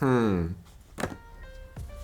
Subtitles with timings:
[0.00, 0.56] Hmm.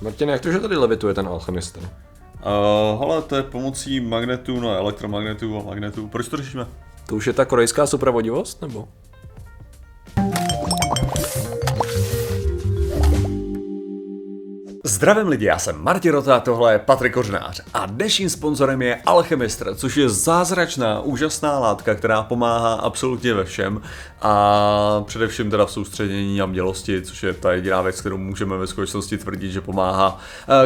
[0.03, 1.81] Martin, jak to, že tady levituje ten alchemista?
[1.81, 6.09] Uh, hele, to je pomocí magnetů, no elektromagnetů a magnetů.
[6.09, 6.67] Proč to řešíme?
[7.07, 8.89] To už je ta korejská supravodivost, nebo?
[14.97, 19.75] Zdravím lidi, já jsem Martin Rota, tohle je Patrik Kořnář a dnešním sponzorem je Alchemistr,
[19.75, 23.81] což je zázračná, úžasná látka, která pomáhá absolutně ve všem
[24.23, 28.67] a především teda v soustředění a mělosti, což je ta jediná věc, kterou můžeme ve
[28.67, 30.19] skutečnosti tvrdit, že pomáhá.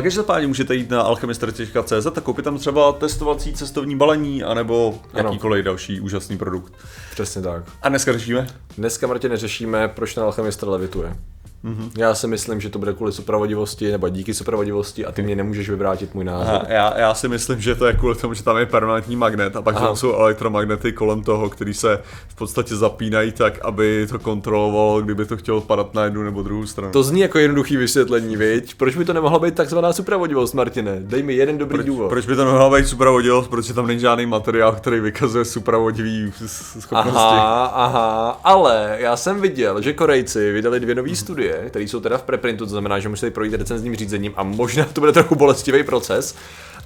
[0.03, 6.01] Každopádně můžete jít na alchemistr.cz a koupit tam třeba testovací cestovní balení anebo jakýkoliv další
[6.01, 6.73] úžasný produkt.
[7.11, 7.63] Přesně tak.
[7.83, 8.47] A dneska řešíme?
[8.79, 11.17] Dneska, Martin, neřešíme, proč ten alchemistr levituje.
[11.65, 11.91] Mm-hmm.
[11.97, 15.71] Já si myslím, že to bude kvůli supravodivosti nebo díky supravodivosti a ty mě nemůžeš
[15.71, 16.55] vyvrátit můj názor.
[16.55, 19.57] Aha, já, já si myslím, že to je kvůli tomu, že tam je permanentní magnet
[19.57, 24.19] a pak tam jsou elektromagnety kolem toho, který se v podstatě zapínají tak, aby to
[24.19, 26.93] kontrolovalo, kdyby to chtělo padat na jednu nebo druhou stranu.
[26.93, 28.75] To zní jako jednoduchý vysvětlení, viď?
[28.75, 30.97] Proč by to nemohla být takzvaná supravodivost, Martine?
[31.01, 32.09] Dej mi jeden dobrý proč, důvod.
[32.09, 33.51] Proč by to nemohla být supravodivost?
[33.51, 36.33] Protože tam není žádný materiál, který vykazuje supravodivý
[36.81, 37.19] schopnosti.
[37.19, 42.19] Aha, aha, ale já jsem viděl, že Korejci vydali dvě nové studie, které jsou teda
[42.19, 45.83] v preprintu, to znamená, že museli projít recenzním řízením a možná to bude trochu bolestivý
[45.83, 46.37] proces,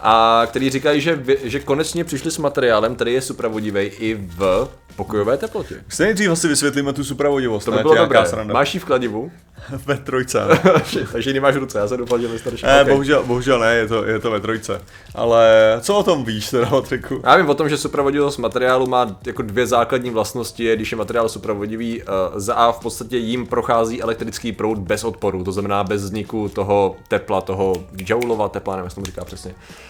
[0.06, 5.36] a který říkají, že, že konečně přišli s materiálem, který je supravodivý i v pokojové
[5.36, 5.74] teplotě.
[5.88, 7.64] Se nejdřív asi vysvětlíme tu supravodivost.
[7.64, 8.24] To by bylo dobré.
[8.44, 9.30] Máš ji v kladivu?
[9.86, 10.40] ve trojce.
[11.12, 12.92] Takže ji nemáš v ruce, já se doufal, že ne, Ne, okay.
[12.92, 14.80] bohužel, bohužel ne, je to, je to ve trojce.
[15.14, 17.20] Ale co o tom víš teda, Patriku?
[17.24, 21.28] Já vím o tom, že supravodivost materiálu má jako dvě základní vlastnosti, když je materiál
[21.28, 26.02] supravodivý, uh, za A v podstatě jim prochází elektrický proud bez odporu, to znamená bez
[26.02, 29.54] vzniku toho tepla, toho joulova tepla, nevím, jak se tomu říká přesně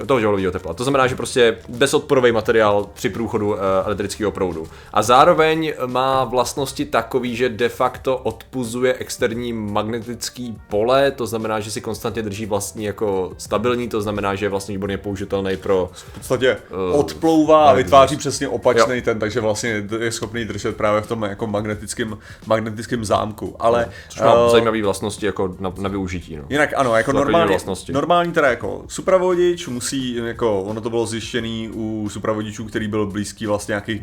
[0.00, 0.74] uh, toho joulového tepla.
[0.74, 4.66] To znamená, že prostě bezodporový materiál při průchodu uh, elektrického proudu.
[4.92, 11.70] A zároveň má vlastnosti takový, že de facto odpuzuje externí magnetický pole, to znamená, že
[11.70, 15.90] si konstantně drží vlastní jako stabilní, to znamená, že je vlastně výborně použitelný pro...
[15.92, 16.56] V podstatě
[16.90, 19.02] uh, odplouvá a vytváří přesně opačný jo.
[19.04, 23.56] ten, takže vlastně je schopný držet právě v tom jako magnetickém, magnetickém zámku.
[23.58, 26.36] Ale, Což má uh, zajímavé vlastnosti jako na, na využití.
[26.36, 26.44] No.
[26.48, 27.56] Jinak ano, jako normální,
[27.92, 33.06] normální teda jako supravou supravodič musí, jako ono to bylo zjištěný u supravodičů, který byl
[33.06, 34.02] blízký vlastně nějakých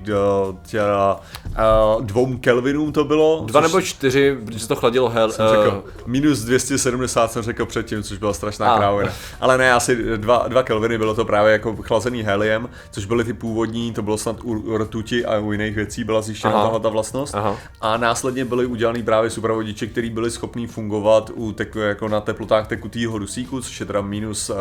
[0.64, 3.44] tě, uh, dvou Kelvinům to bylo.
[3.46, 5.32] Dva nebo čtyři, protože to chladilo hel.
[5.32, 9.12] Jsem řekl, uh, minus 270 jsem řekl předtím, což byla strašná krávina.
[9.40, 13.34] Ale ne, asi dva, dva Kelviny bylo to právě jako chlazený heliem, což byly ty
[13.34, 17.36] původní, to bylo snad u rtuti a u jiných věcí byla zjištěna tahle ta vlastnost.
[17.36, 17.58] Aha.
[17.82, 22.68] A následně byly udělaný právě supravodiče, který byly schopný fungovat u tek, jako na teplotách
[22.68, 24.56] tekutého dusíku, což je teda minus uh,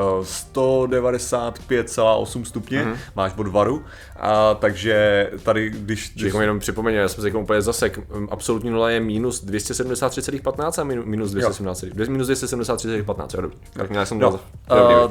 [0.55, 2.97] 195,8 stupně, mm-hmm.
[3.16, 3.84] máš od varu,
[4.21, 6.12] a takže tady, když...
[6.15, 6.34] když...
[6.41, 8.00] jenom připomeň, já jsem se jako úplně zasek,
[8.31, 14.38] absolutní nula je minus 273,15 a minus 273, minus 273,15, tak já jsem no, uh,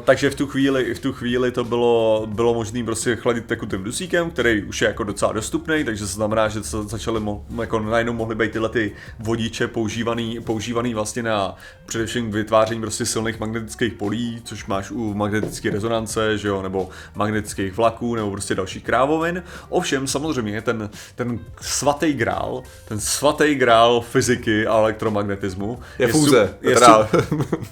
[0.04, 4.32] takže v tu chvíli, v tu chvíli to bylo, bylo možné prostě chladit tekutým dusíkem,
[4.32, 8.14] který už je jako docela dostupný, takže to znamená, že se začaly, mo, jako najednou
[8.14, 14.42] mohly být tyhle ty vodiče používaný, používaný vlastně na především vytváření prostě silných magnetických polí,
[14.44, 19.44] což máš u magnetické rezonance, že jo, nebo magnetických vlaků, nebo prostě dalších krávovin.
[19.70, 26.54] Ovšem, samozřejmě, ten, ten svatý grál, ten svatý grál fyziky a elektromagnetismu je, je fúze.
[26.62, 26.92] Su, je, su,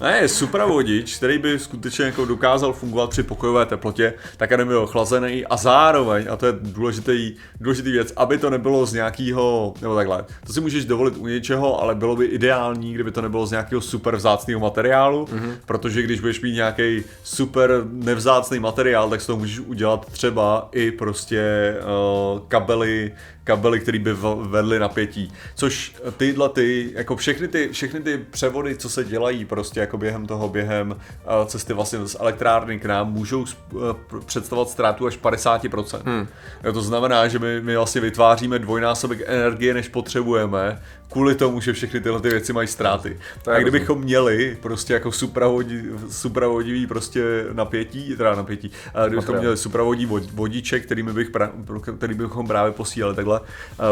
[0.00, 4.86] ne, je supravodič, který by skutečně jako dokázal fungovat při pokojové teplotě, tak aby byl
[4.86, 9.94] chlazený a zároveň, a to je důležitý, důležitý věc, aby to nebylo z nějakého, nebo
[9.94, 13.50] takhle, to si můžeš dovolit u něčeho, ale bylo by ideální, kdyby to nebylo z
[13.50, 15.52] nějakého super vzácného materiálu, mm-hmm.
[15.66, 17.47] protože když budeš mít nějaký super
[17.90, 23.12] nevzácný materiál, tak z toho můžeš udělat třeba i prostě uh, kabely,
[23.48, 25.32] kabely, které by vedly napětí.
[25.54, 30.26] Což tyhle ty, jako všechny ty, všechny ty převody, co se dělají prostě jako během
[30.26, 33.82] toho, během uh, cesty vlastně z elektrárny k nám, můžou uh,
[34.24, 36.00] představovat ztrátu až 50%.
[36.04, 36.28] Hmm.
[36.72, 42.00] To znamená, že my, my vlastně vytváříme dvojnásobek energie, než potřebujeme, kvůli tomu, že všechny
[42.00, 43.18] tyhle ty věci mají ztráty.
[43.42, 48.70] Tak a kdybychom měli prostě jako supravodí, supravodivý prostě napětí, teda napětí,
[49.06, 51.52] kdybychom měli supravodí vodiče, kterými bych pra,
[51.96, 53.37] který bychom právě posílali takhle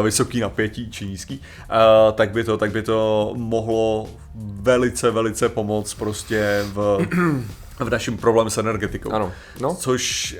[0.02, 1.42] vysoký napětí či nízký,
[2.14, 4.08] tak by to, tak by to mohlo
[4.60, 6.98] velice, velice pomoct prostě v
[7.84, 9.12] v našem problému s energetikou.
[9.12, 9.32] Ano.
[9.60, 9.74] No.
[9.74, 10.36] Což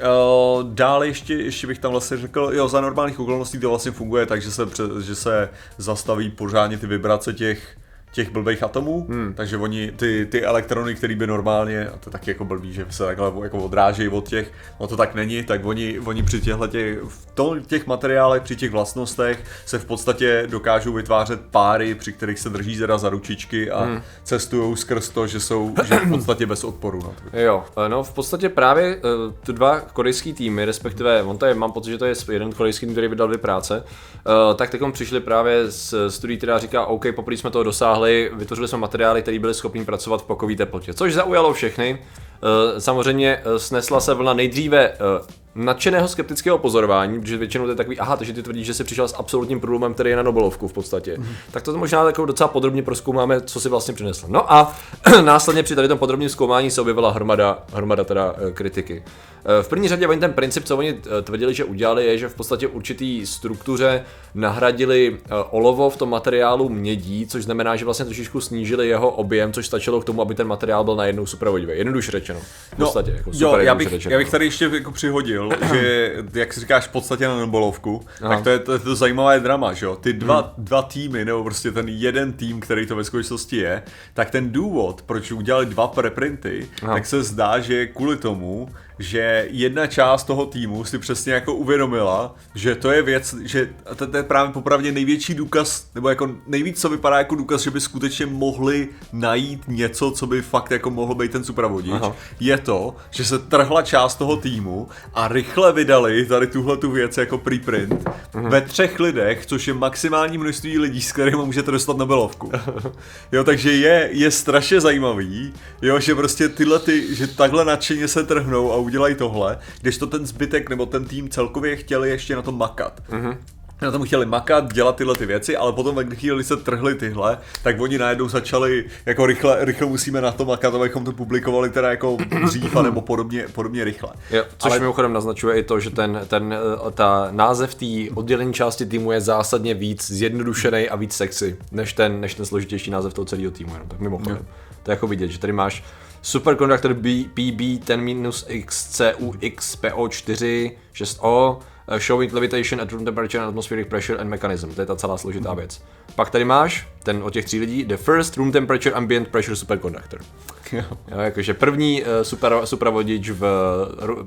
[0.56, 4.26] uh, dál ještě, ještě bych tam vlastně řekl, jo, za normálních okolností to vlastně funguje
[4.26, 4.68] tak, že se,
[5.02, 5.48] že se
[5.78, 7.76] zastaví pořádně ty vibrace těch
[8.12, 9.34] těch blbých atomů, hmm.
[9.36, 13.04] takže oni ty, ty elektrony, které by normálně, a to taky jako blbý, že se
[13.04, 16.98] takhle jako odrážejí od těch, no to tak není, tak oni, oni při těchto těch,
[17.02, 22.38] v tom, těch materiálech, při těch vlastnostech se v podstatě dokážou vytvářet páry, při kterých
[22.38, 24.02] se drží teda za ručičky a hmm.
[24.24, 26.98] cestují skrz to, že jsou že v podstatě bez odporu.
[27.02, 27.40] No.
[27.40, 31.72] Jo, no v podstatě právě uh, ty dva korejský týmy, respektive on to je, mám
[31.72, 35.20] pocit, že to je jeden korejský tým, který vydal dvě práce, uh, tak teď přišli
[35.20, 37.95] právě z studií, která říká, OK, poprvé jsme toho dosáhli,
[38.32, 41.98] vytvořili jsme materiály, které byly schopni pracovat v pokové teplotě, což zaujalo všechny.
[42.42, 45.26] Uh, samozřejmě snesla se vlna nejdříve uh,
[45.56, 49.08] nadšeného skeptického pozorování, protože většinou to je takový, aha, takže ty tvrdíš, že jsi přišel
[49.08, 51.16] s absolutním problémem, který je na Nobelovku v podstatě.
[51.18, 51.26] Mm.
[51.50, 54.26] Tak to možná takovou docela podrobně proskoumáme, co si vlastně přinesl.
[54.28, 54.76] No a
[55.24, 59.02] následně při tady tom podrobném zkoumání se objevila hromada, hromada teda eh, kritiky.
[59.46, 62.28] Eh, v první řadě oni ten princip, co oni eh, tvrdili, že udělali, je, že
[62.28, 64.02] v podstatě určitý struktuře
[64.34, 65.16] nahradili
[65.50, 70.00] olovo v tom materiálu mědí, což znamená, že vlastně trošičku snížili jeho objem, což stačilo
[70.00, 71.72] k tomu, aby ten materiál byl najednou supervodivý.
[71.76, 72.40] Jednoduše řečeno.
[72.40, 74.12] V no, podstatě, no, jako super jo, já bych, řečeno.
[74.12, 78.34] já bych tady ještě jako přihodil, že jak si říkáš v podstatě na Nobelovku, Aha.
[78.34, 79.96] tak to je, to je to zajímavé drama, že jo?
[79.96, 80.64] Ty dva, hmm.
[80.64, 83.82] dva týmy, nebo prostě ten jeden tým, který to ve skutečnosti je,
[84.14, 86.94] tak ten důvod, proč udělali dva preprinty, Aha.
[86.94, 92.34] tak se zdá, že kvůli tomu, že jedna část toho týmu si přesně jako uvědomila,
[92.54, 96.80] že to je věc, že to, to je právě popravdě největší důkaz, nebo jako nejvíc,
[96.80, 101.14] co vypadá jako důkaz, že by skutečně mohli najít něco, co by fakt jako mohl
[101.14, 102.16] být ten supravodič, Aha.
[102.40, 107.18] je to, že se trhla část toho týmu a rychle vydali tady tuhle tu věc
[107.18, 108.48] jako preprint Aha.
[108.48, 112.52] ve třech lidech, což je maximální množství lidí, s kterými můžete dostat Nobelovku.
[113.32, 115.52] jo, takže je, je strašně zajímavý,
[115.82, 120.06] jo, že prostě tyhle ty, že takhle nadšeně se trhnou a udělají tohle, když to
[120.06, 123.02] ten zbytek nebo ten tým celkově chtěli ještě na tom makat.
[123.10, 123.36] Mm-hmm
[123.82, 127.38] na tom chtěli makat, dělat tyhle ty věci, ale potom, když chvíli se trhli tyhle,
[127.62, 131.90] tak oni najednou začali, jako rychle, rychle musíme na to makat, abychom to publikovali teda
[131.90, 134.10] jako dřív, nebo podobně, podobně rychle.
[134.30, 134.80] Jo, což ale...
[134.80, 139.20] mimochodem naznačuje i to, že ten, ten, eh, ta název té oddělení části týmu je
[139.20, 143.72] zásadně víc zjednodušený a vívíc sexy, než ten, než ten složitější název toho celého týmu,
[143.72, 144.36] jenom tak mimochodem.
[144.36, 144.46] Jo.
[144.82, 145.84] To je jako vidět, že tady máš
[146.26, 151.58] Superconductor PB 10-XCUX-PO4 6O,
[151.98, 154.74] showing levitation at room temperature and atmospheric pressure and mechanism.
[154.74, 155.82] To je ta celá složitá věc.
[156.14, 160.20] Pak tady máš, ten od těch tří lidí, the first room temperature ambient pressure superconductor.
[160.72, 160.84] jo,
[161.20, 163.44] jakože první uh, super, supravodič v,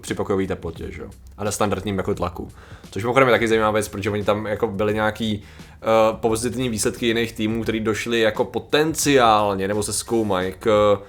[0.01, 1.03] při pokojové teplotě, že?
[1.37, 2.49] a na standardním jako tlaku.
[2.91, 7.07] Což mimochodem je taky zajímavá věc, protože oni tam jako byly nějaký uh, pozitivní výsledky
[7.07, 10.99] jiných týmů, který došli jako potenciálně, nebo se zkoumají k uh,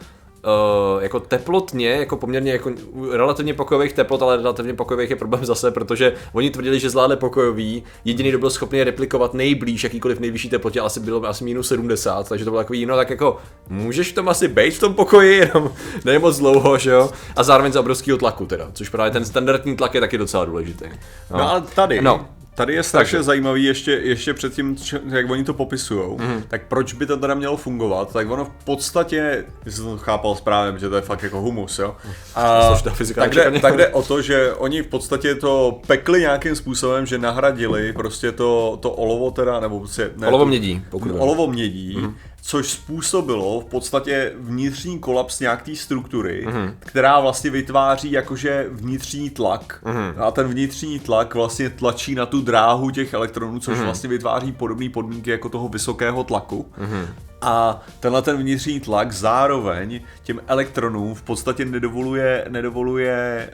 [0.44, 2.72] Uh, jako teplotně, jako poměrně jako
[3.10, 7.82] relativně pokojových teplot, ale relativně pokojových je problém zase, protože oni tvrdili, že zvládli pokojový,
[8.04, 12.44] jediný, kdo byl schopný replikovat nejblíž jakýkoliv nejvyšší teplotě, asi bylo asi minus 70, takže
[12.44, 13.36] to bylo takový, no tak jako
[13.68, 15.70] můžeš v tom asi být v tom pokoji, jenom
[16.04, 19.76] ne moc dlouho, že jo, a zároveň za obrovského tlaku teda, což právě ten standardní
[19.76, 20.84] tlak je taky docela důležitý.
[21.30, 22.28] No, no ale tady, no.
[22.60, 23.22] Tady je strašně Takže.
[23.22, 24.76] zajímavý ještě, ještě před tím,
[25.08, 26.42] jak oni to popisují, mm-hmm.
[26.48, 30.78] tak proč by to teda mělo fungovat, tak ono v podstatě, jestli to chápal správně,
[30.78, 31.96] že to je fakt jako humus, jo.
[32.34, 32.74] A
[33.14, 37.18] tak jde, tak jde o to, že oni v podstatě to pekli nějakým způsobem, že
[37.18, 42.12] nahradili prostě to, to olovo teda, nebo se, ne, olovo mědí, pokud Olovo mědí, mm-hmm
[42.42, 46.74] což způsobilo v podstatě vnitřní kolaps nějaké struktury, mm-hmm.
[46.78, 49.80] která vlastně vytváří jakože vnitřní tlak.
[49.84, 50.14] Mm-hmm.
[50.18, 53.84] A ten vnitřní tlak vlastně tlačí na tu dráhu těch elektronů, což mm-hmm.
[53.84, 56.66] vlastně vytváří podobné podmínky jako toho vysokého tlaku.
[56.78, 57.06] Mm-hmm.
[57.42, 63.50] A tenhle ten vnitřní tlak zároveň těm elektronům v podstatě nedovoluje, nedovoluje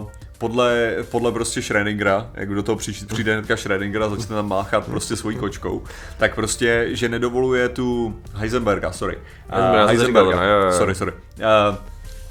[0.00, 0.08] uh,
[0.42, 4.86] podle, podle prostě Schrödingera, jak do toho přijde, přijde hnedka Schrödinger a začne tam máchat
[4.86, 5.82] prostě svojí kočkou,
[6.18, 9.16] tak prostě, že nedovoluje tu Heisenberga, sorry.
[9.16, 10.72] Uh, Heisenberga, jo, jo.
[10.72, 11.12] sorry, sorry.
[11.12, 11.76] Uh,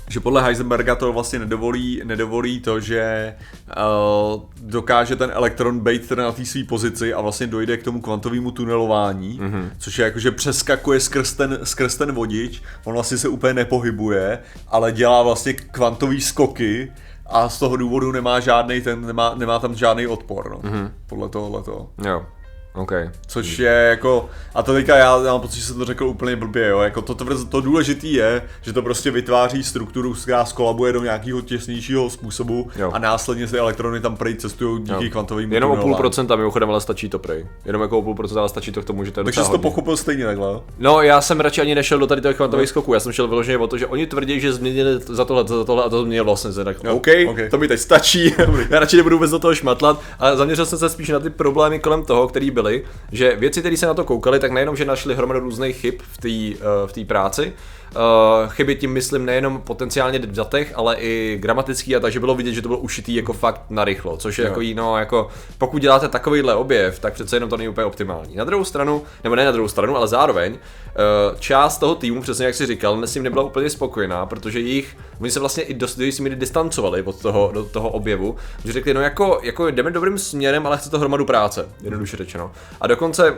[0.10, 3.36] že podle Heisenberga to vlastně nedovolí, nedovolí to, že
[3.68, 8.52] uh, dokáže ten elektron být na té své pozici a vlastně dojde k tomu kvantovému
[8.52, 9.70] tunelování, mm-hmm.
[9.78, 14.40] což je jako, že přeskakuje skrz ten, skrz ten vodič, on vlastně se úplně nepohybuje,
[14.68, 16.92] ale dělá vlastně kvantový skoky
[17.32, 20.92] a z toho důvodu nemá žádný ten, nemá, nemá tam žádný odpor, no, mm-hmm.
[21.08, 21.64] podle tohohle
[22.06, 22.26] Jo.
[22.74, 23.10] Okay.
[23.28, 26.36] Což je jako, a to teďka já, já mám pocit, že jsem to řekl úplně
[26.36, 30.94] blbě, jo, jako to, to, to důležité je, že to prostě vytváří strukturu, která skolabuje
[30.94, 32.92] do nějakého těsnějšího způsobu jo.
[32.94, 35.12] a následně se elektrony tam prej cestují díky jo.
[35.12, 37.48] kvantovým Jenom o půl procenta mimochodem, ale stačí to prej.
[37.66, 39.52] Jenom jako o půl procenta, ale stačí to k tomu, že to je Takže jsi
[39.52, 40.62] to pochopil stejně takhle.
[40.80, 42.70] No, já jsem radši ani nešel do tady těch kvantových no.
[42.70, 45.64] skoků, já jsem šel vyloženě o to, že oni tvrdí, že změnili za tohle, za
[45.64, 46.52] tohle a to změnili vlastně.
[46.64, 46.96] Tak, no.
[46.96, 48.34] OK, okay, to mi teď stačí,
[48.70, 51.80] já radši nebudu vůbec do toho šmatlat a zaměřil jsem se spíš na ty problémy
[51.80, 54.86] kolem toho, který byl byly, že věci, které se na to koukali, tak nejenom, že
[54.86, 56.66] našli hromadu různých chyb v té
[57.00, 57.54] uh, práci,
[58.48, 62.62] chyby tím myslím nejenom potenciálně v datech, ale i gramatický a takže bylo vidět, že
[62.62, 64.50] to bylo ušitý jako fakt na rychlo, což je jo.
[64.50, 68.36] jako no, jako pokud děláte takovýhle objev, tak přece jenom to není úplně optimální.
[68.36, 72.46] Na druhou stranu, nebo ne na druhou stranu, ale zároveň, uh, část toho týmu, přesně
[72.46, 76.00] jak si říkal, s ním nebyla úplně spokojená, protože jich, oni se vlastně i dost
[76.12, 80.68] si distancovali od toho, do toho objevu, že řekli, no jako, jako jdeme dobrým směrem,
[80.68, 82.52] ale chce to hromadu práce, jednoduše řečeno.
[82.82, 83.38] A dokonce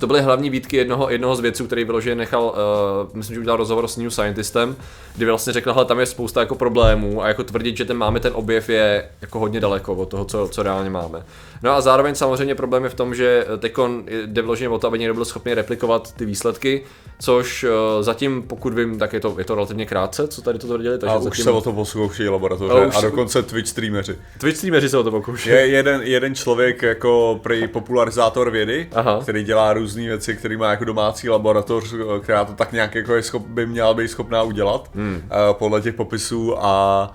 [0.00, 3.56] to byly hlavní výtky jednoho, jednoho z věců, který vyloženě nechal, uh, myslím, že udělal
[3.56, 4.76] rozhovor s New Scientistem,
[5.16, 8.20] kdy vlastně řekl, že tam je spousta jako problémů a jako tvrdit, že ten máme
[8.20, 11.22] ten objev je jako hodně daleko od toho, co, co reálně máme.
[11.62, 14.98] No a zároveň samozřejmě problém je v tom, že Tekon jde vyloženě o to, aby
[14.98, 16.82] někdo byl schopný replikovat ty výsledky,
[17.20, 17.70] což uh,
[18.02, 20.98] zatím, pokud vím, tak je to, je to relativně krátce, co tady to tvrdili.
[20.98, 21.30] Takže a zatím...
[21.30, 22.96] už se o to pokouší laboratoře a, už...
[22.96, 24.16] a dokonce Twitch streameři.
[24.38, 25.48] Twitch streameři se o to pokouší.
[25.48, 29.18] Je jeden, jeden člověk jako prý popularizátor vědy, Aha.
[29.22, 33.22] který dělá různé věci, který má jako domácí laboratoř, která to tak nějak jako je
[33.22, 35.14] schop, by měla být schopná udělat hmm.
[35.14, 37.06] uh, podle těch popisů a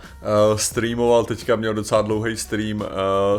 [0.51, 2.85] uh, streamoval, teďka měl docela dlouhý stream, uh,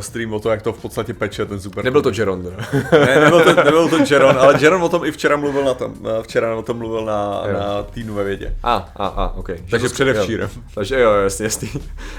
[0.00, 1.84] stream o to, jak to v podstatě peče ten super.
[1.84, 2.42] Nebyl to Jeron,
[2.92, 5.94] ne, nebyl to, nebyl to Jeron, ale Jeron o tom i včera mluvil na tom,
[6.22, 8.56] včera o tom mluvil na, na týdnu ve vědě.
[8.62, 9.50] A, a, a, ok.
[9.70, 10.50] Takže předevčírem.
[10.74, 11.70] Takže jo, jasně, jasný.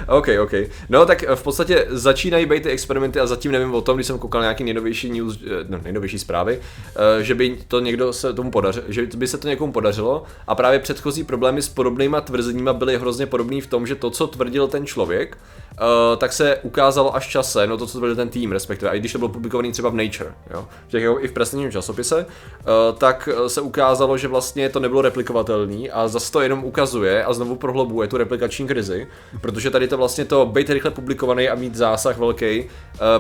[0.08, 0.54] ok, ok.
[0.90, 4.20] No tak v podstatě začínají být ty experimenty a zatím nevím o tom, když jsem
[4.20, 6.60] koukal nějaký nejnovější news, no, nejnovější zprávy,
[7.20, 10.24] že by to někdo se tomu podařilo, že by se to někomu podařilo.
[10.48, 14.28] A právě předchozí problémy s podobnýma tvrzeníma byly hrozně podobný v tom, že to, co
[14.28, 15.38] tvrdil ten člověk,
[15.82, 19.12] Uh, tak se ukázalo až čase, no to, co tvrdil ten tým, respektive, i když
[19.12, 23.30] to bylo publikovaný třeba v Nature, jo, těch, jo, i v presním časopise, uh, tak
[23.48, 28.08] se ukázalo, že vlastně to nebylo replikovatelný a zase to jenom ukazuje a znovu prohlubuje
[28.08, 29.08] tu replikační krizi,
[29.42, 32.68] protože tady to vlastně to být rychle publikovaný a mít zásah velký, uh,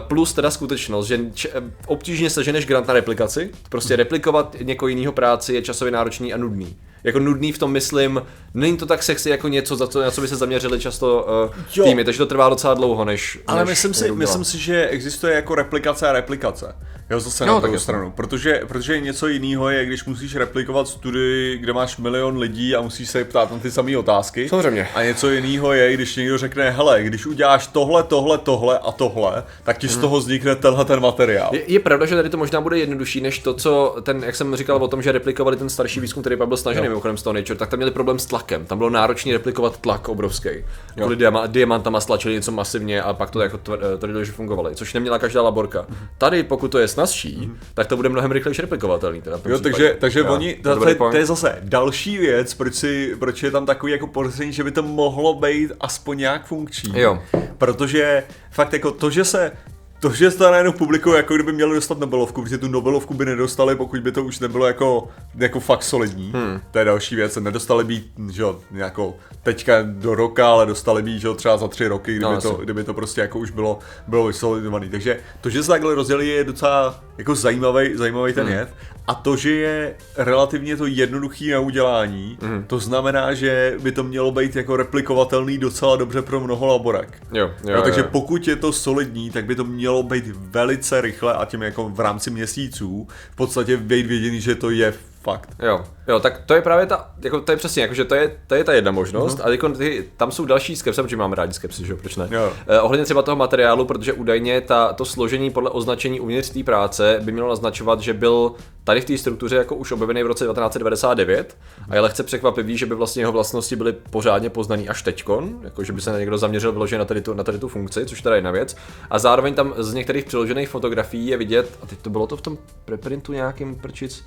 [0.08, 1.50] plus teda skutečnost, že č-
[1.88, 6.78] obtížně seženeš grant na replikaci, prostě replikovat někoho jiného práci je časově náročný a nudný
[7.04, 8.22] jako nudný v tom myslím,
[8.54, 11.28] není to tak sexy jako něco, za co, na co by se zaměřili často
[11.76, 14.88] uh, týmy, takže to trvá docela dlouho, než Ale než myslím si, myslím si, že
[14.88, 16.76] existuje jako replikace a replikace.
[17.10, 18.12] Jo, zase no, na druhou stranu.
[18.12, 23.10] Protože, protože něco jiného je, když musíš replikovat studii, kde máš milion lidí a musíš
[23.10, 24.50] se ptát na ty samé otázky.
[24.50, 24.88] Samozřejmě.
[24.96, 29.44] A něco jiného je, když někdo řekne, hele, když uděláš tohle, tohle, tohle a tohle,
[29.64, 29.96] tak ti hmm.
[29.96, 31.50] z toho vznikne tenhle ten materiál.
[31.54, 34.56] Je, je, pravda, že tady to možná bude jednodušší, než to, co ten, jak jsem
[34.56, 37.60] říkal o tom, že replikovali ten starší výzkum, který byl snažený mimochodem z toho Nature,
[37.60, 38.66] tak tam měli problém s tlakem.
[38.66, 40.50] Tam bylo náročné replikovat tlak obrovský.
[40.96, 43.58] Kvůli diama, diamantama stlačili něco masivně a pak to jako
[43.98, 45.86] tvrdili, že fungovali, což neměla každá laborka.
[45.90, 46.08] Hmm.
[46.18, 47.58] Tady, pokud to je snazší, hmm.
[47.74, 49.22] tak to bude mnohem rychlejší replikovatelný.
[49.22, 52.76] Teda jo, takže, takže jo, oni, to, to, je, to je zase další věc, proč,
[52.76, 57.00] si, proč je tam takový jako podezření, že by to mohlo být aspoň nějak funkční.
[57.00, 57.22] Jo.
[57.58, 59.52] Protože fakt jako to, že se
[60.00, 63.76] to, že se najednou publikuje, jako kdyby měli dostat Nobelovku, protože tu Nobelovku by nedostali,
[63.76, 66.32] pokud by to už nebylo jako, jako fakt solidní.
[66.32, 66.62] Hmm.
[66.72, 71.20] To je další věc, nedostali být, že jo, jako teďka do roka, ale dostali být,
[71.20, 73.80] že jo, třeba za tři roky, kdyby, no, to, kdyby to prostě jako už bylo,
[74.08, 74.90] bylo vysolidovaný.
[74.90, 78.56] Takže to, že se takhle rozdělí, je docela jako zajímavý, zajímavý ten hmm.
[78.56, 78.70] jev.
[79.08, 82.64] A to, že je relativně to jednoduchý na udělání, mm.
[82.68, 87.22] to znamená, že by to mělo být jako replikovatelný docela dobře pro mnoho laborek.
[87.34, 88.08] Jo, jo, jo, takže jo.
[88.12, 92.00] pokud je to solidní, tak by to mělo být velice rychle a tím jako v
[92.00, 94.94] rámci měsíců v podstatě být věděný, že to je
[95.32, 95.50] fakt.
[95.60, 98.56] Jo, jo, tak to je právě ta, jako to je přesně, jakože to je, to
[98.56, 99.46] je ta jedna možnost, mm-hmm.
[99.46, 102.28] a jako ty, tam jsou další skepsy, protože máme rádi skepsy, že jo, proč ne?
[102.32, 102.54] Jo.
[102.68, 107.20] Eh, ohledně třeba toho materiálu, protože údajně ta, to složení podle označení uvnitř té práce
[107.24, 108.52] by mělo naznačovat, že byl
[108.84, 111.58] tady v té struktuře jako už objevený v roce 1999
[111.90, 115.84] a je lehce překvapivý, že by vlastně jeho vlastnosti byly pořádně poznaný až teďkon, jako
[115.84, 118.36] že by se někdo zaměřil vyloženě na tady, tu, na tady tu funkci, což teda
[118.36, 118.76] je jedna věc.
[119.10, 122.42] A zároveň tam z některých přiložených fotografií je vidět, a teď to bylo to v
[122.42, 124.24] tom preprintu nějakým prčic,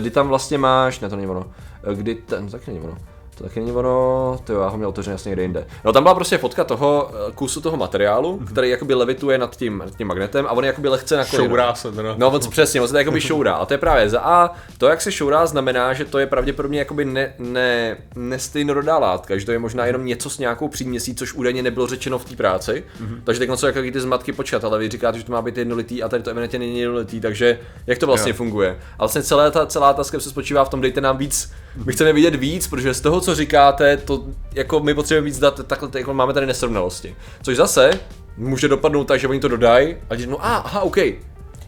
[0.00, 1.46] kdy tam vlastně máš, ne to není ono,
[1.92, 2.96] eh, kdy ten, no, tak není ono,
[3.40, 5.66] to taky není ono, to já ho měl otevřený jasně někde jinde.
[5.84, 8.46] No tam byla prostě fotka toho eh, kusu toho materiálu, mm-hmm.
[8.46, 11.92] který jakoby levituje nad tím, nad tím magnetem a on jakoby lehce na Šourá se
[11.92, 12.14] teda.
[12.18, 13.54] No on přesně, on se to jakoby šourá.
[13.54, 16.78] A to je právě za A, to jak se šourá znamená, že to je pravděpodobně
[16.78, 21.34] jakoby ne, ne, nestejnorodá látka, že to je možná jenom něco s nějakou příměsí, což
[21.34, 22.84] údajně nebylo řečeno v té práci.
[23.02, 23.20] Mm-hmm.
[23.24, 26.02] Takže tak jsou jako ty zmatky počkat, ale vy říkáte, že to má být jednolitý
[26.02, 28.36] a tady to evidentně není jednolitý, takže jak to vlastně jo.
[28.36, 28.78] funguje?
[28.98, 31.52] A vlastně celá ta, celá ta skepse spočívá v tom, dejte nám víc,
[31.84, 35.66] my chceme vidět víc, protože z toho, co říkáte, to jako my potřebujeme víc dat,
[35.66, 37.16] takhle jako máme tady nesrovnalosti.
[37.42, 37.90] Což zase
[38.36, 40.96] může dopadnout tak, že oni to dodají a no a, aha, OK.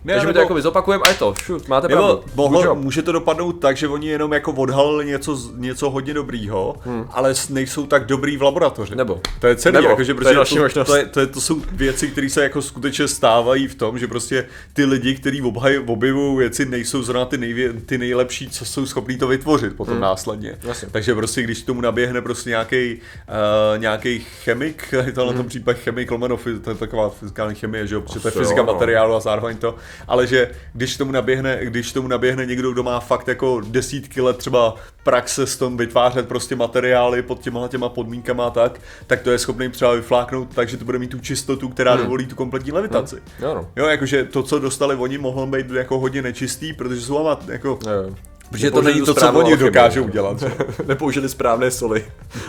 [0.04, 2.23] Ne, Takže my to jako zopakujeme a je to, šut, máte nebo pravdu.
[2.35, 7.06] Mohlo, může to dopadnout tak, že oni jenom jako odhalili něco, něco hodně dobrýho, hmm.
[7.11, 8.94] ale nejsou tak dobrý v laboratoři.
[8.94, 9.21] Nebo.
[9.40, 9.88] To je celý, Nebo.
[9.88, 12.42] jako, že To je prostě to, to, je, to, je, to, jsou věci, které se
[12.42, 15.42] jako skutečně stávají v tom, že prostě ty lidi, kteří
[15.87, 20.02] objevují věci, nejsou zrovna ty, nejvě, ty nejlepší, co jsou schopní to vytvořit potom hmm.
[20.02, 20.59] následně.
[20.62, 20.88] Jasně.
[20.92, 25.47] Takže prostě, když k tomu naběhne prostě nějaký uh, nějaký chemik, je to na tom
[25.47, 28.66] případ chemik, lomeno, to je taková fyzikální chemie, že jo, protože to je fyzika jo,
[28.66, 28.73] no.
[28.73, 29.75] materiálu a zároveň to,
[30.09, 34.37] ale že když tomu naběhne, když tomu naběhne někdo, kdo má fakt jako desítky let
[34.37, 39.31] třeba praxe s tom vytvářet prostě materiály pod těma těma podmínkama a tak, tak to
[39.31, 42.03] je schopný třeba vyfláknout tak, že to bude mít tu čistotu, která Hmm.
[42.03, 43.17] dovolí tu kompletní levitaci.
[43.39, 43.71] Jo, no.
[43.77, 47.79] Jo, jakože to, co dostali oni, mohlo být jako hodně nečistý, protože jsou amat, jako,
[47.87, 48.15] Jo.
[48.51, 50.41] Protože to není to, co oni dokážou dělat.
[50.41, 50.53] že?
[50.87, 52.07] Nepoužili správné soli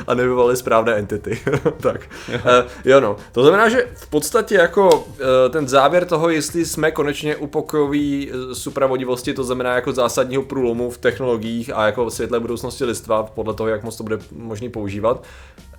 [0.08, 1.40] a nevyvolali správné entity.
[1.82, 2.02] tak.
[2.34, 2.42] Uh,
[2.86, 3.16] jo no.
[3.32, 5.16] To znamená, že v podstatě jako uh,
[5.50, 10.92] ten závěr toho, jestli jsme konečně u pokojové uh, supravodivosti, to znamená jako zásadního průlomu
[10.92, 15.24] v technologiích a jako světlé budoucnosti lidstva, podle toho, jak moc to bude možný používat,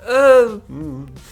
[0.07, 0.61] Eh,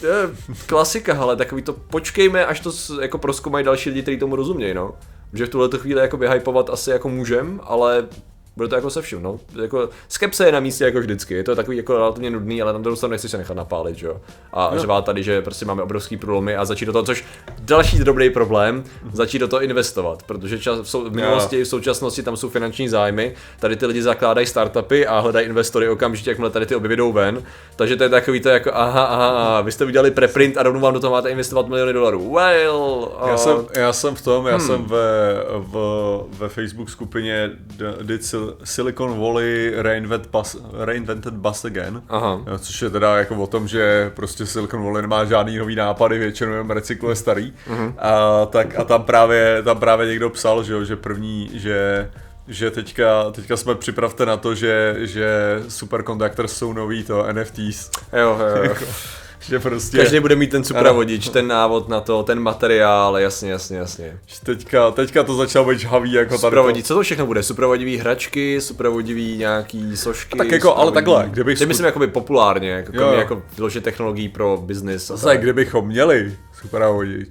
[0.05, 4.75] eh, klasika, ale takový to počkejme, až to jako proskoumají další lidi, kteří tomu rozumějí,
[4.75, 4.95] no.
[5.33, 8.09] Že v tuhle chvíli jako vyhypovat asi jako můžem, ale
[8.57, 9.41] bude to jako se vším, no.
[9.63, 12.79] Jako, skepse je na místě jako vždycky, je to takový jako relativně nudný, ale na
[12.79, 14.21] druhou stranu nechci se nechat napálit, že jo.
[14.53, 14.81] A no.
[14.81, 17.25] řvát tady, že prostě máme obrovský průlomy a začít do toho, což
[17.59, 21.69] další drobný problém, začít do toho investovat, protože čas, v, sou, v minulosti i v
[21.69, 26.51] současnosti tam jsou finanční zájmy, tady ty lidi zakládají startupy a hledají investory okamžitě, jakmile
[26.51, 27.43] tady ty obě jdou ven,
[27.77, 30.81] takže to je takový to jako aha, aha, aha, vy jste udělali preprint a rovnou
[30.81, 34.47] vám do toho máte investovat miliony dolarů, well, Já uh, jsem, já jsem v tom,
[34.47, 34.67] já hmm.
[34.67, 41.65] jsem ve, v, ve Facebook skupině D- did Sil- Silicon Valley Reinvent Bus, Reinvented Bus
[41.65, 42.41] Again, Aha.
[42.59, 46.53] Což je teda jako o tom, že prostě Silicon Valley nemá žádný nový nápady, většinou
[46.53, 47.53] jenom recykluje starý.
[47.69, 47.95] Mhm.
[47.99, 52.11] A, tak, a tam právě, tam právě někdo psal, že, jo, že první, že
[52.49, 55.29] že teďka, teďka jsme připravte na to, že, že
[55.69, 57.91] superconductors jsou nový to NFTs.
[58.13, 58.75] jo, jo, jo.
[59.43, 59.97] Že prostě...
[59.97, 64.19] Každý bude mít ten supravodič, ten návod na to, ten materiál, jasně, jasně, jasně.
[64.45, 66.41] Teďka, teďka to začalo být žhavý jako tady.
[66.41, 67.43] Supravodí, co to všechno bude?
[67.43, 70.39] Supravodivý hračky, supravodivý nějaký sošky.
[70.39, 74.63] Tak jako, ale takhle, kdybych zku- myslím jakoby populárně, jako, Jo, jako vyložit technologií pro
[74.67, 75.11] business.
[75.11, 75.41] a Zase, tak.
[75.41, 77.29] kdybychom měli supravodič,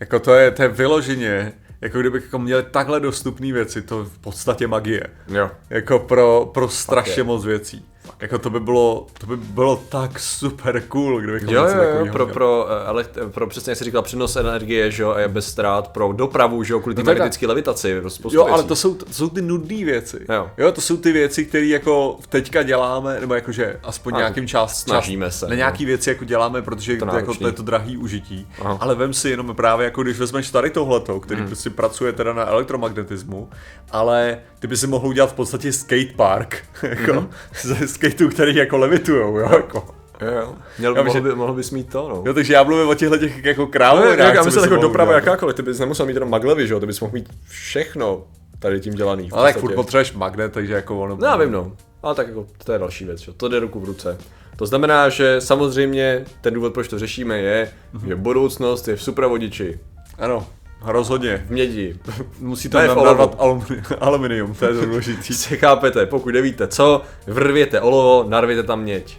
[0.00, 4.66] jako to je, to je vyloženě, jako kdybychom měli takhle dostupné věci, to v podstatě
[4.66, 5.06] magie.
[5.28, 5.50] Jo.
[5.70, 7.84] Jako pro, pro strašně moc věcí.
[8.20, 12.12] Jako to by bylo, to by bylo tak super cool, kdybychom Jo, něco jo, jo,
[12.12, 15.28] pro, pro, eh, ale, pro přesně jak jsi říkal, přenos energie, že jo, a je
[15.28, 18.94] bez ztrát, pro dopravu, že jo, kvůli té No magnetické levitaci, Jo, ale to jsou,
[18.94, 20.26] to jsou ty nudné věci.
[20.28, 20.50] Jo.
[20.58, 24.80] jo, to jsou ty věci, které jako teďka děláme, nebo jakože aspoň A, nějakým část,
[24.80, 25.56] snažíme část, se, Ne no.
[25.56, 28.48] nějaký věci jako děláme, protože To to, jako, to je to drahý užití.
[28.60, 28.78] Aha.
[28.80, 31.48] Ale vem si jenom právě jako když vezmeš tady tohleto, který Mhm.
[31.48, 33.48] prostě pracuje teda na elektromagnetismu,
[33.90, 37.30] ale ty by si mohl udělat v podstatě skatepark, jako Mhm.
[37.94, 39.94] skateů, který jako levitujou, jo, jako.
[40.20, 40.54] Jo.
[40.78, 42.22] Měl, Já mohl, by, mohl bys mít to, no.
[42.26, 45.10] Jo, takže já mluvím o těchto těch jako No, krávovinách, jak, já myslím, jako doprava
[45.10, 45.24] udělat.
[45.24, 48.24] jakákoliv, ty bys nemusel mít jenom maglevy, že jo, ty bys mohl mít všechno
[48.58, 49.28] tady tím dělaný.
[49.32, 51.16] Ale tak furt potřebuješ magnet, takže jako ono...
[51.20, 51.72] No já vím, no.
[52.02, 53.34] Ale tak jako, to je další věc, jo.
[53.36, 54.18] to jde ruku v ruce.
[54.56, 58.08] To znamená, že samozřejmě ten důvod, proč to řešíme, je, Mhm.
[58.08, 59.78] že budoucnost je v supravodiči,
[60.18, 60.46] Ano,
[60.86, 61.44] rozhodně.
[61.46, 61.96] v mědi.
[62.40, 63.06] Musí Ne, olovu.
[63.06, 65.34] narvat alumini- aluminium, to je důležitý.
[65.34, 69.18] Si chápete, pokud nevíte co, vrvěte olovo, narvěte tam měď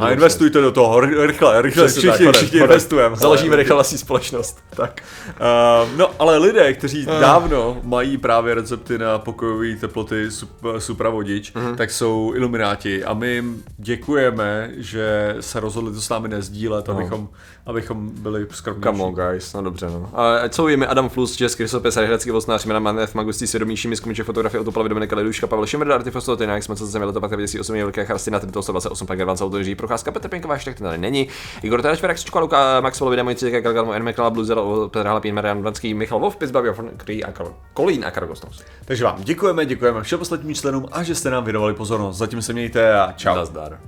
[0.00, 3.16] a investujte do toho, rychle, rychle, Přesně všichni, tak, všichni investujeme.
[3.16, 4.58] Založíme rychle vlastní společnost.
[4.76, 5.02] Tak.
[5.26, 7.20] Uh, no, ale lidé, kteří uh.
[7.20, 11.76] dávno mají právě recepty na pokojové teploty sup, supravodič, uh-huh.
[11.76, 16.94] tak jsou ilumináti a my jim děkujeme, že se rozhodli to s námi nezdílet, no.
[16.94, 17.28] abychom,
[17.66, 18.98] abychom byli skromnější.
[18.98, 20.10] Come on, guys, no dobře, no.
[20.14, 23.96] A co jsou jimi Adam Flus, Český Krysopes, Hradecký Vosnář, jména Manet, Magustí, Svědomí, Šimí,
[23.96, 28.04] Skumiče, fotografie, Otoplavy, Dominika Leduška, Pavel Šimrda, Artifosto, Tynák, jsme se země letopat 98, Velké
[28.04, 31.28] Charasty na 328, pak 20, Jiří Procházka, Petr Pinkováš, tak ten tady není.
[31.62, 34.02] Igor Tereš, Verek Sučko, Luka, Maxwell, Vida Mojici, Jaká Galgalmo, N.
[34.02, 37.32] Mekala, Bluzel, Petr Halapín, Marian Vlanský, Michal Vov, Pizbavě, Krý a
[37.74, 38.62] Kolín a Kargostos.
[38.84, 42.16] Takže vám děkujeme, děkujeme všem posledním členům a že jste nám věnovali pozornost.
[42.16, 43.34] Zatím se mějte a čau.
[43.34, 43.78] Nazdar.